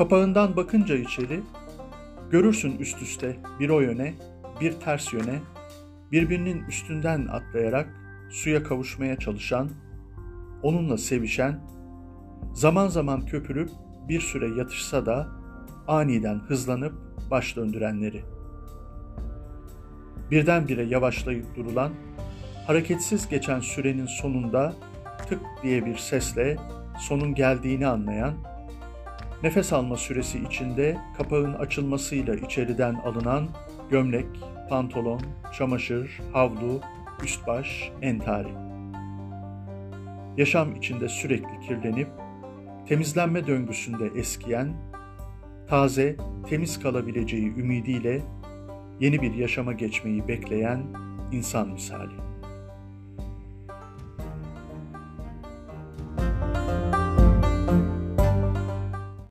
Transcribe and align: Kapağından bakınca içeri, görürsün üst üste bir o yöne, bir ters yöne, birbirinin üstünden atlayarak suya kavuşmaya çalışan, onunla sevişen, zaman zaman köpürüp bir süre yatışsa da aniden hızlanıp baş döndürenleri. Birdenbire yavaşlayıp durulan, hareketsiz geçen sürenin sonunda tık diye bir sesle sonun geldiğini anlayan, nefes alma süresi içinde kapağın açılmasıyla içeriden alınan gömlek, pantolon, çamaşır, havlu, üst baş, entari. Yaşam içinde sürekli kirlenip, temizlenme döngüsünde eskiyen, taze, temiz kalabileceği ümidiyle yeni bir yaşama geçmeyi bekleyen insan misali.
Kapağından 0.00 0.56
bakınca 0.56 0.96
içeri, 0.96 1.40
görürsün 2.30 2.78
üst 2.78 3.02
üste 3.02 3.36
bir 3.60 3.68
o 3.68 3.80
yöne, 3.80 4.14
bir 4.60 4.72
ters 4.72 5.12
yöne, 5.12 5.38
birbirinin 6.12 6.64
üstünden 6.64 7.26
atlayarak 7.26 7.88
suya 8.30 8.62
kavuşmaya 8.62 9.18
çalışan, 9.18 9.70
onunla 10.62 10.98
sevişen, 10.98 11.60
zaman 12.54 12.88
zaman 12.88 13.26
köpürüp 13.26 13.70
bir 14.08 14.20
süre 14.20 14.48
yatışsa 14.58 15.06
da 15.06 15.28
aniden 15.88 16.38
hızlanıp 16.38 16.94
baş 17.30 17.56
döndürenleri. 17.56 18.24
Birdenbire 20.30 20.82
yavaşlayıp 20.82 21.56
durulan, 21.56 21.92
hareketsiz 22.66 23.28
geçen 23.28 23.60
sürenin 23.60 24.06
sonunda 24.06 24.74
tık 25.28 25.40
diye 25.62 25.86
bir 25.86 25.96
sesle 25.96 26.56
sonun 26.98 27.34
geldiğini 27.34 27.86
anlayan, 27.86 28.34
nefes 29.42 29.72
alma 29.72 29.96
süresi 29.96 30.38
içinde 30.38 30.98
kapağın 31.16 31.54
açılmasıyla 31.54 32.34
içeriden 32.34 32.94
alınan 32.94 33.48
gömlek, 33.90 34.26
pantolon, 34.68 35.20
çamaşır, 35.52 36.20
havlu, 36.32 36.80
üst 37.24 37.46
baş, 37.46 37.92
entari. 38.02 38.48
Yaşam 40.36 40.76
içinde 40.76 41.08
sürekli 41.08 41.60
kirlenip, 41.68 42.08
temizlenme 42.86 43.46
döngüsünde 43.46 44.10
eskiyen, 44.16 44.72
taze, 45.68 46.16
temiz 46.48 46.80
kalabileceği 46.80 47.48
ümidiyle 47.56 48.22
yeni 49.00 49.22
bir 49.22 49.34
yaşama 49.34 49.72
geçmeyi 49.72 50.28
bekleyen 50.28 50.82
insan 51.32 51.68
misali. 51.68 52.29